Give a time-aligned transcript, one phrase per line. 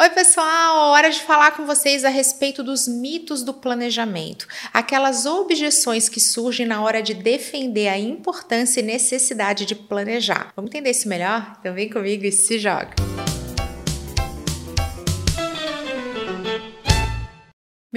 [0.00, 0.92] Oi, pessoal!
[0.92, 6.64] Hora de falar com vocês a respeito dos mitos do planejamento, aquelas objeções que surgem
[6.64, 10.54] na hora de defender a importância e necessidade de planejar.
[10.56, 11.54] Vamos entender isso melhor?
[11.60, 12.94] Então vem comigo e se joga!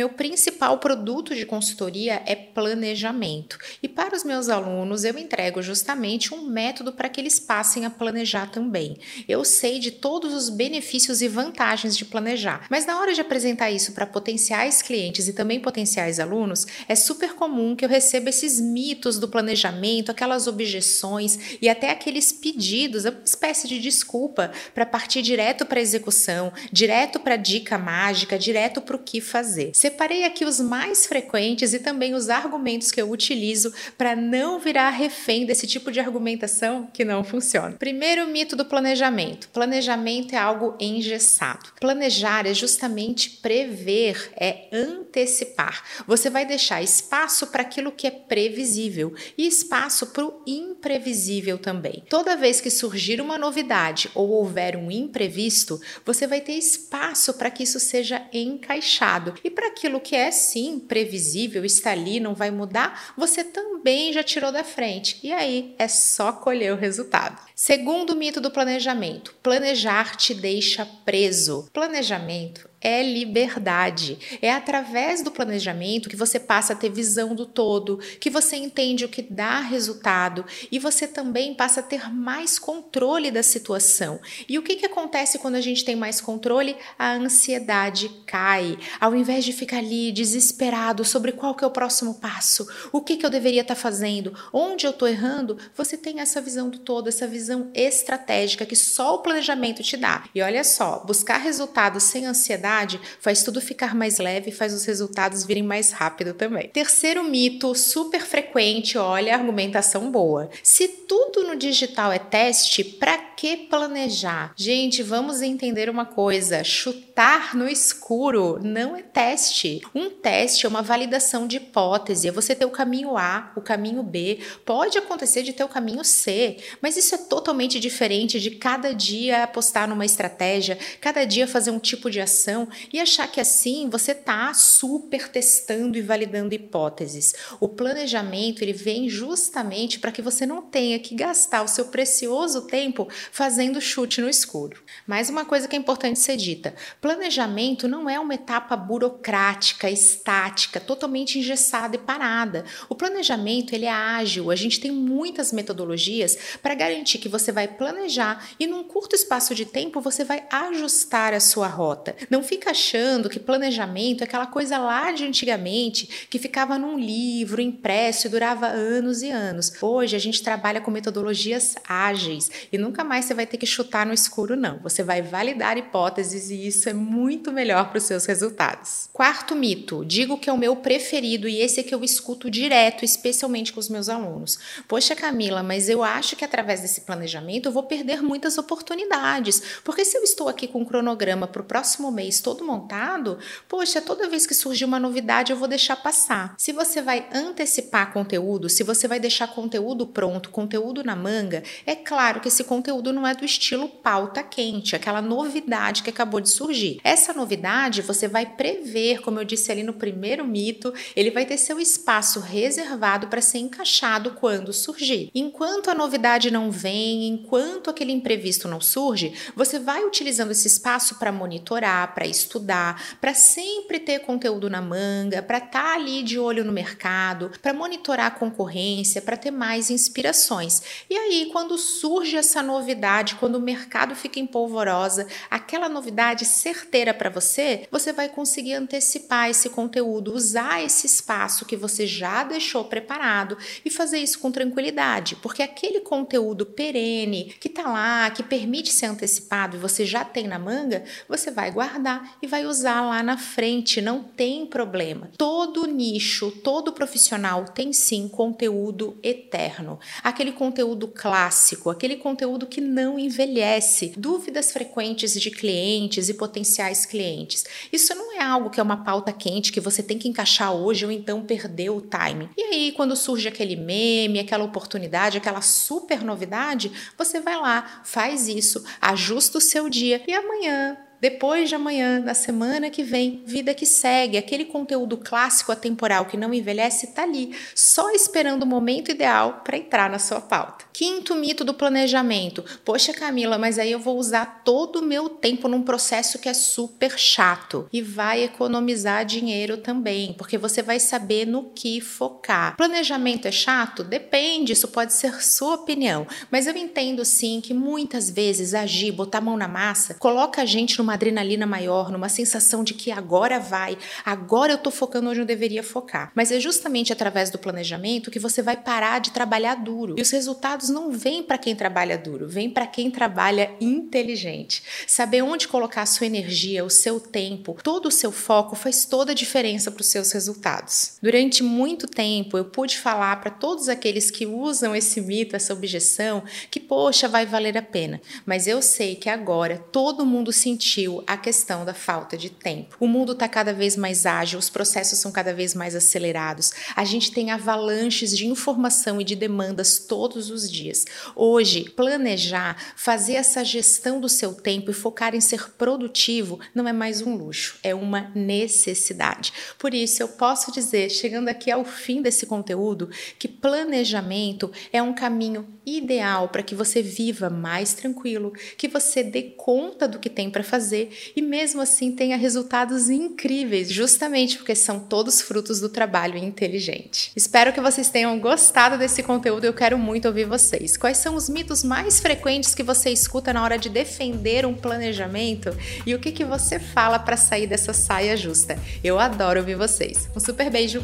[0.03, 3.57] Meu principal produto de consultoria é planejamento.
[3.81, 7.89] E para os meus alunos, eu entrego justamente um método para que eles passem a
[7.89, 8.97] planejar também.
[9.29, 13.71] Eu sei de todos os benefícios e vantagens de planejar, mas na hora de apresentar
[13.71, 18.59] isso para potenciais clientes e também potenciais alunos, é super comum que eu receba esses
[18.59, 25.21] mitos do planejamento, aquelas objeções e até aqueles pedidos, uma espécie de desculpa para partir
[25.21, 29.71] direto para a execução, direto para a dica mágica, direto para o que fazer.
[29.93, 34.89] Separei aqui os mais frequentes e também os argumentos que eu utilizo para não virar
[34.89, 37.75] refém desse tipo de argumentação que não funciona.
[37.77, 39.49] Primeiro mito do planejamento.
[39.49, 41.73] Planejamento é algo engessado.
[41.79, 45.83] Planejar é justamente prever, é antecipar.
[46.07, 52.03] Você vai deixar espaço para aquilo que é previsível e espaço para o imprevisível também.
[52.09, 57.51] Toda vez que surgir uma novidade ou houver um imprevisto, você vai ter espaço para
[57.51, 62.51] que isso seja encaixado e para aquilo que é sim previsível, está ali, não vai
[62.51, 65.19] mudar, você também já tirou da frente.
[65.23, 67.41] E aí é só colher o resultado.
[67.55, 71.67] Segundo mito do planejamento: planejar te deixa preso.
[71.73, 74.37] Planejamento é liberdade.
[74.41, 79.05] É através do planejamento que você passa a ter visão do todo, que você entende
[79.05, 84.19] o que dá resultado e você também passa a ter mais controle da situação.
[84.49, 86.75] E o que, que acontece quando a gente tem mais controle?
[86.99, 88.77] A ansiedade cai.
[88.99, 93.15] Ao invés de ficar ali desesperado sobre qual que é o próximo passo, o que,
[93.15, 96.79] que eu deveria estar tá fazendo, onde eu estou errando, você tem essa visão do
[96.79, 100.25] todo, essa visão estratégica que só o planejamento te dá.
[100.35, 102.72] E olha só, buscar resultados sem ansiedade
[103.19, 106.69] faz tudo ficar mais leve e faz os resultados virem mais rápido também.
[106.69, 110.49] Terceiro mito, super frequente, olha, argumentação boa.
[110.61, 114.53] Se tudo no digital é teste, para que planejar?
[114.55, 119.81] Gente, vamos entender uma coisa: chutar no escuro não é teste.
[119.93, 124.01] Um teste é uma validação de hipótese, é você ter o caminho A, o caminho
[124.01, 124.39] B.
[124.65, 129.43] Pode acontecer de ter o caminho C, mas isso é totalmente diferente de cada dia
[129.43, 134.11] apostar numa estratégia, cada dia fazer um tipo de ação e achar que assim você
[134.11, 137.33] está super testando e validando hipóteses.
[137.59, 142.63] O planejamento ele vem justamente para que você não tenha que gastar o seu precioso
[142.63, 144.83] tempo fazendo chute no escuro.
[145.07, 150.79] Mais uma coisa que é importante ser dita: planejamento não é uma etapa burocrática, estática,
[150.79, 152.65] totalmente engessada e parada.
[152.89, 154.51] O planejamento ele é ágil.
[154.51, 159.55] A gente tem muitas metodologias para garantir que você vai planejar e num curto espaço
[159.55, 162.15] de tempo você vai ajustar a sua rota.
[162.29, 167.59] Não fica achando que planejamento é aquela coisa lá de antigamente que ficava num livro
[167.59, 169.73] impresso e durava anos e anos.
[169.81, 174.05] Hoje a gente trabalha com metodologias ágeis e nunca mais você vai ter que chutar
[174.05, 174.77] no escuro, não.
[174.79, 179.09] Você vai validar hipóteses e isso é muito melhor para os seus resultados.
[179.11, 183.03] Quarto mito: digo que é o meu preferido e esse é que eu escuto direto,
[183.03, 184.59] especialmente com os meus alunos.
[184.87, 190.05] Poxa, Camila, mas eu acho que através desse planejamento eu vou perder muitas oportunidades, porque
[190.05, 194.29] se eu estou aqui com um cronograma para o próximo mês todo montado, poxa, toda
[194.29, 196.55] vez que surgir uma novidade eu vou deixar passar.
[196.57, 201.95] Se você vai antecipar conteúdo, se você vai deixar conteúdo pronto, conteúdo na manga, é
[201.95, 206.49] claro que esse conteúdo não é do estilo pauta quente, aquela novidade que acabou de
[206.49, 206.99] surgir.
[207.03, 211.57] Essa novidade você vai prever, como eu disse ali no primeiro mito, ele vai ter
[211.57, 215.29] seu espaço reservado para ser encaixado quando surgir.
[215.33, 221.15] Enquanto a novidade não vem, enquanto aquele imprevisto não surge, você vai utilizando esse espaço
[221.15, 226.39] para monitorar, para estudar, para sempre ter conteúdo na manga, para estar tá ali de
[226.39, 230.81] olho no mercado, para monitorar a concorrência, para ter mais inspirações.
[231.09, 237.13] E aí, quando surge essa novidade, quando o mercado fica em polvorosa, aquela novidade certeira
[237.13, 242.85] para você, você vai conseguir antecipar esse conteúdo, usar esse espaço que você já deixou
[242.85, 248.91] preparado e fazer isso com tranquilidade, porque aquele conteúdo perene que está lá, que permite
[248.91, 253.23] ser antecipado e você já tem na manga, você vai guardar e vai usar lá
[253.23, 255.29] na frente, não tem problema.
[255.37, 263.17] Todo nicho, todo profissional tem sim conteúdo eterno, aquele conteúdo clássico, aquele conteúdo que não
[263.17, 267.65] envelhece, dúvidas frequentes de clientes e potenciais clientes.
[267.91, 271.05] Isso não é algo que é uma pauta quente que você tem que encaixar hoje
[271.05, 272.49] ou então perder o time.
[272.57, 278.47] E aí, quando surge aquele meme, aquela oportunidade, aquela super novidade, você vai lá, faz
[278.47, 283.73] isso, ajusta o seu dia e amanhã depois de amanhã, na semana que vem, vida
[283.73, 284.37] que segue.
[284.37, 289.77] Aquele conteúdo clássico atemporal que não envelhece está ali, só esperando o momento ideal para
[289.77, 290.83] entrar na sua pauta.
[290.91, 292.61] Quinto mito do planejamento.
[292.83, 296.53] Poxa, Camila, mas aí eu vou usar todo o meu tempo num processo que é
[296.53, 302.75] super chato e vai economizar dinheiro também, porque você vai saber no que focar.
[302.75, 304.03] Planejamento é chato?
[304.03, 309.37] Depende, isso pode ser sua opinião, mas eu entendo sim que muitas vezes agir, botar
[309.37, 313.59] a mão na massa, coloca a gente numa adrenalina maior, numa sensação de que agora
[313.59, 316.31] vai, agora eu tô focando onde eu deveria focar.
[316.35, 320.15] Mas é justamente através do planejamento que você vai parar de trabalhar duro.
[320.17, 324.83] E os resultados não vêm para quem trabalha duro, vêm para quem trabalha inteligente.
[325.07, 329.31] Saber onde colocar a sua energia, o seu tempo, todo o seu foco faz toda
[329.31, 331.17] a diferença para os seus resultados.
[331.21, 336.43] Durante muito tempo eu pude falar para todos aqueles que usam esse mito, essa objeção,
[336.69, 338.21] que poxa, vai valer a pena.
[338.45, 342.95] Mas eu sei que agora todo mundo sentiu a questão da falta de tempo.
[342.99, 346.71] O mundo está cada vez mais ágil, os processos são cada vez mais acelerados.
[346.95, 351.05] A gente tem avalanches de informação e de demandas todos os dias.
[351.35, 356.93] Hoje, planejar, fazer essa gestão do seu tempo e focar em ser produtivo não é
[356.93, 359.53] mais um luxo, é uma necessidade.
[359.77, 365.13] Por isso, eu posso dizer, chegando aqui ao fim desse conteúdo, que planejamento é um
[365.13, 370.49] caminho ideal para que você viva mais tranquilo, que você dê conta do que tem
[370.49, 376.37] para fazer e mesmo assim tenha resultados incríveis, justamente porque são todos frutos do trabalho
[376.37, 377.31] inteligente.
[377.35, 380.97] Espero que vocês tenham gostado desse conteúdo, eu quero muito ouvir vocês.
[380.97, 385.75] Quais são os mitos mais frequentes que você escuta na hora de defender um planejamento
[386.05, 388.77] e o que que você fala para sair dessa saia justa?
[389.03, 390.27] Eu adoro ouvir vocês.
[390.35, 391.01] Um super beijo.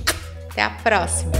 [0.51, 1.31] Até a próxima.